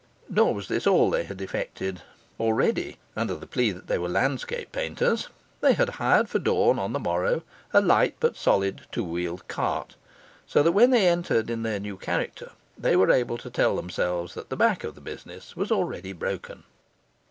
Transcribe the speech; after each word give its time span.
Nor 0.29 0.55
was 0.55 0.67
this 0.67 0.87
all 0.87 1.11
they 1.11 1.25
had 1.25 1.39
effected; 1.41 2.01
already 2.39 2.97
(under 3.15 3.35
the 3.35 3.45
plea 3.45 3.69
that 3.69 3.85
they 3.85 3.99
were 3.99 4.09
landscape 4.09 4.71
painters) 4.71 5.27
they 5.59 5.73
had 5.73 5.89
hired 6.01 6.27
for 6.27 6.39
dawn 6.39 6.79
on 6.79 6.91
the 6.93 6.99
morrow 6.99 7.43
a 7.71 7.81
light 7.81 8.15
but 8.19 8.35
solid 8.35 8.81
two 8.91 9.03
wheeled 9.03 9.47
cart; 9.47 9.93
so 10.47 10.63
that 10.63 10.71
when 10.71 10.89
they 10.89 11.07
entered 11.07 11.51
in 11.51 11.61
their 11.61 11.79
new 11.79 11.97
character, 11.97 12.53
they 12.75 12.95
were 12.95 13.11
able 13.11 13.37
to 13.37 13.51
tell 13.51 13.75
themselves 13.75 14.33
that 14.33 14.49
the 14.49 14.57
back 14.57 14.83
of 14.83 14.95
the 14.95 15.01
business 15.01 15.55
was 15.55 15.71
already 15.71 16.13
broken. 16.13 16.63